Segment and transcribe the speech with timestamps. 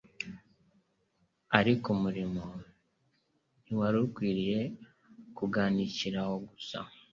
[1.59, 2.43] Ariko umurimo
[3.63, 4.59] ntiwari ukwiriye
[5.37, 6.79] kuganikira aho gusa,